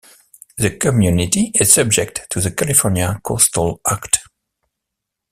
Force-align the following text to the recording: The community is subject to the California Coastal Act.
The 0.57 0.75
community 0.77 1.51
is 1.59 1.71
subject 1.71 2.25
to 2.31 2.41
the 2.41 2.49
California 2.49 3.19
Coastal 3.23 3.81
Act. 3.87 4.21